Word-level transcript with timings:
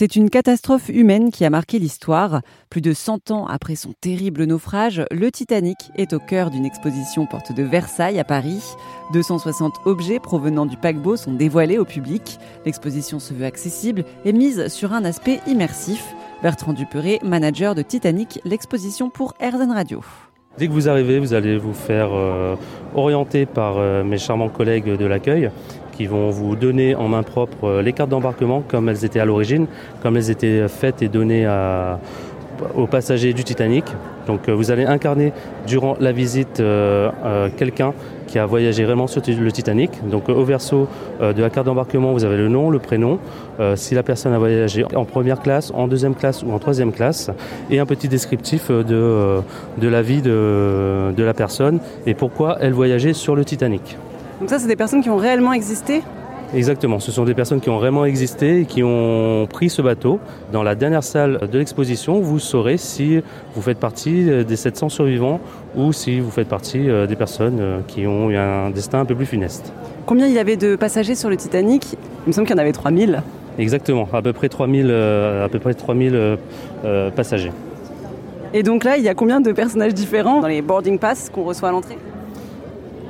C'est 0.00 0.16
une 0.16 0.30
catastrophe 0.30 0.88
humaine 0.88 1.30
qui 1.30 1.44
a 1.44 1.50
marqué 1.50 1.78
l'histoire. 1.78 2.40
Plus 2.70 2.80
de 2.80 2.94
100 2.94 3.32
ans 3.32 3.46
après 3.46 3.74
son 3.74 3.92
terrible 4.00 4.44
naufrage, 4.44 5.04
le 5.10 5.30
Titanic 5.30 5.76
est 5.94 6.14
au 6.14 6.18
cœur 6.18 6.48
d'une 6.48 6.64
exposition 6.64 7.26
porte 7.26 7.52
de 7.52 7.62
Versailles 7.62 8.18
à 8.18 8.24
Paris. 8.24 8.62
260 9.12 9.74
objets 9.84 10.18
provenant 10.18 10.64
du 10.64 10.78
paquebot 10.78 11.18
sont 11.18 11.34
dévoilés 11.34 11.76
au 11.76 11.84
public. 11.84 12.38
L'exposition 12.64 13.20
se 13.20 13.34
veut 13.34 13.44
accessible 13.44 14.06
et 14.24 14.32
mise 14.32 14.68
sur 14.68 14.94
un 14.94 15.04
aspect 15.04 15.40
immersif. 15.46 16.02
Bertrand 16.42 16.72
Duperret, 16.72 17.18
manager 17.22 17.74
de 17.74 17.82
Titanic, 17.82 18.40
l'exposition 18.46 19.10
pour 19.10 19.34
Airzen 19.38 19.70
Radio. 19.70 20.00
Dès 20.56 20.66
que 20.66 20.72
vous 20.72 20.88
arrivez, 20.88 21.18
vous 21.18 21.34
allez 21.34 21.58
vous 21.58 21.74
faire 21.74 22.08
euh, 22.14 22.56
orienter 22.94 23.44
par 23.44 23.76
euh, 23.76 24.02
mes 24.02 24.16
charmants 24.16 24.48
collègues 24.48 24.96
de 24.96 25.04
l'accueil 25.04 25.50
qui 26.00 26.06
vont 26.06 26.30
vous 26.30 26.56
donner 26.56 26.94
en 26.94 27.08
main 27.08 27.22
propre 27.22 27.64
euh, 27.64 27.82
les 27.82 27.92
cartes 27.92 28.08
d'embarquement 28.08 28.62
comme 28.66 28.88
elles 28.88 29.04
étaient 29.04 29.20
à 29.20 29.26
l'origine, 29.26 29.66
comme 30.02 30.16
elles 30.16 30.30
étaient 30.30 30.66
faites 30.66 31.02
et 31.02 31.08
données 31.08 31.46
aux 32.74 32.86
passagers 32.86 33.34
du 33.34 33.44
Titanic. 33.44 33.84
Donc 34.26 34.48
euh, 34.48 34.54
vous 34.54 34.70
allez 34.70 34.86
incarner 34.86 35.34
durant 35.66 35.98
la 36.00 36.12
visite 36.12 36.58
euh, 36.58 37.10
quelqu'un 37.58 37.92
qui 38.28 38.38
a 38.38 38.46
voyagé 38.46 38.82
vraiment 38.84 39.08
sur 39.08 39.20
le 39.26 39.52
Titanic. 39.52 39.90
Donc 40.08 40.30
au 40.30 40.42
verso 40.42 40.88
de 41.20 41.42
la 41.42 41.50
carte 41.50 41.66
d'embarquement, 41.66 42.12
vous 42.12 42.24
avez 42.24 42.38
le 42.38 42.48
nom, 42.48 42.70
le 42.70 42.78
prénom, 42.78 43.18
si 43.74 43.96
la 43.96 44.04
personne 44.04 44.32
a 44.32 44.38
voyagé 44.38 44.84
en 44.94 45.04
première 45.04 45.40
classe, 45.40 45.72
en 45.74 45.88
deuxième 45.88 46.14
classe 46.14 46.44
ou 46.44 46.52
en 46.52 46.60
troisième 46.60 46.92
classe, 46.92 47.32
et 47.70 47.80
un 47.80 47.86
petit 47.86 48.06
descriptif 48.06 48.70
de, 48.70 49.42
la 49.82 50.02
vie 50.02 50.22
de 50.22 51.12
la 51.24 51.34
personne 51.34 51.80
et 52.06 52.14
pourquoi 52.14 52.56
elle 52.60 52.72
voyageait 52.72 53.14
sur 53.14 53.34
le 53.34 53.44
Titanic. 53.44 53.96
Donc 54.40 54.48
ça, 54.48 54.58
c'est 54.58 54.68
des 54.68 54.76
personnes 54.76 55.02
qui 55.02 55.10
ont 55.10 55.18
réellement 55.18 55.52
existé 55.52 56.02
Exactement, 56.52 56.98
ce 56.98 57.12
sont 57.12 57.24
des 57.24 57.34
personnes 57.34 57.60
qui 57.60 57.70
ont 57.70 57.78
vraiment 57.78 58.04
existé 58.04 58.62
et 58.62 58.64
qui 58.64 58.82
ont 58.82 59.46
pris 59.48 59.70
ce 59.70 59.82
bateau. 59.82 60.18
Dans 60.52 60.64
la 60.64 60.74
dernière 60.74 61.04
salle 61.04 61.38
de 61.48 61.58
l'exposition, 61.58 62.18
vous 62.18 62.40
saurez 62.40 62.76
si 62.76 63.22
vous 63.54 63.62
faites 63.62 63.78
partie 63.78 64.24
des 64.44 64.56
700 64.56 64.88
survivants 64.88 65.38
ou 65.76 65.92
si 65.92 66.18
vous 66.18 66.32
faites 66.32 66.48
partie 66.48 66.90
euh, 66.90 67.06
des 67.06 67.14
personnes 67.14 67.58
euh, 67.60 67.78
qui 67.86 68.04
ont 68.08 68.30
eu 68.30 68.36
un 68.36 68.70
destin 68.70 68.98
un 68.98 69.04
peu 69.04 69.14
plus 69.14 69.26
funeste. 69.26 69.72
Combien 70.06 70.26
il 70.26 70.32
y 70.32 70.40
avait 70.40 70.56
de 70.56 70.74
passagers 70.74 71.14
sur 71.14 71.30
le 71.30 71.36
Titanic? 71.36 71.92
Il 72.26 72.30
me 72.30 72.32
semble 72.32 72.48
qu'il 72.48 72.56
y 72.56 72.58
en 72.58 72.62
avait 72.62 72.72
3000. 72.72 73.22
Exactement, 73.56 74.08
à 74.12 74.20
peu 74.20 74.32
près 74.32 74.48
3000, 74.48 74.88
euh, 74.90 75.44
à 75.44 75.48
peu 75.48 75.60
près 75.60 75.74
3000 75.74 76.36
passagers. 77.14 77.52
Et 78.54 78.64
donc 78.64 78.82
là, 78.82 78.96
il 78.96 79.04
y 79.04 79.08
a 79.08 79.14
combien 79.14 79.40
de 79.40 79.52
personnages 79.52 79.94
différents 79.94 80.40
dans 80.40 80.48
les 80.48 80.62
boarding 80.62 80.98
pass 80.98 81.30
qu'on 81.30 81.44
reçoit 81.44 81.68
à 81.68 81.72
l'entrée? 81.72 81.96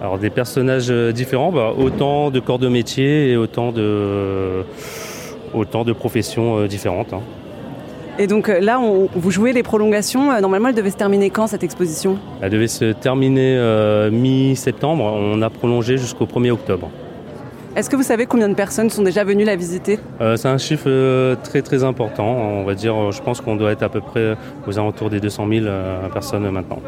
Alors 0.00 0.18
des 0.18 0.30
personnages 0.30 0.90
euh, 0.90 1.12
différents, 1.12 1.52
bah, 1.52 1.72
autant 1.76 2.30
de 2.30 2.40
corps 2.40 2.58
de 2.58 2.68
métier 2.68 3.30
et 3.30 3.36
autant 3.36 3.72
de, 3.72 4.62
autant 5.54 5.84
de 5.84 5.92
professions 5.92 6.58
euh, 6.58 6.66
différentes. 6.66 7.12
Hein. 7.12 7.22
Et 8.18 8.26
donc 8.26 8.48
euh, 8.48 8.60
là, 8.60 8.80
vous 9.14 9.30
jouez 9.30 9.52
les 9.52 9.62
prolongations. 9.62 10.40
Normalement, 10.40 10.68
elle 10.68 10.74
devait 10.74 10.90
se 10.90 10.96
terminer 10.96 11.30
quand 11.30 11.46
cette 11.46 11.64
exposition? 11.64 12.18
Elle 12.40 12.50
devait 12.50 12.68
se 12.68 12.92
terminer 12.92 13.58
mi-septembre. 14.10 15.04
On 15.04 15.42
a 15.42 15.50
prolongé 15.50 15.98
jusqu'au 15.98 16.24
1er 16.24 16.50
octobre. 16.50 16.88
Est-ce 17.74 17.90
que 17.90 17.96
vous 17.96 18.02
savez 18.02 18.24
combien 18.24 18.48
de 18.48 18.54
personnes 18.54 18.88
sont 18.88 19.02
déjà 19.02 19.22
venues 19.22 19.44
la 19.44 19.54
visiter? 19.54 19.98
C'est 20.18 20.48
un 20.48 20.56
chiffre 20.56 21.34
très 21.42 21.60
très 21.60 21.84
important. 21.84 22.26
On 22.26 22.64
va 22.64 22.74
dire, 22.74 23.12
je 23.12 23.20
pense 23.20 23.42
qu'on 23.42 23.54
doit 23.54 23.72
être 23.72 23.82
à 23.82 23.90
peu 23.90 24.00
près 24.00 24.34
aux 24.66 24.78
alentours 24.78 25.10
des 25.10 25.20
200 25.20 25.46
000 25.46 25.66
personnes 26.14 26.48
maintenant. 26.48 26.78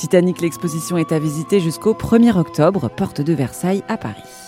Titanic, 0.00 0.40
l'exposition 0.40 0.96
est 0.96 1.12
à 1.12 1.18
visiter 1.18 1.60
jusqu'au 1.60 1.92
1er 1.92 2.34
octobre, 2.34 2.88
porte 2.88 3.20
de 3.20 3.34
Versailles 3.34 3.84
à 3.86 3.98
Paris. 3.98 4.39